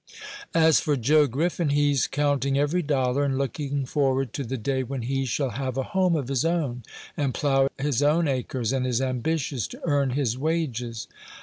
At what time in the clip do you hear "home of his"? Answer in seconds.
5.93-6.43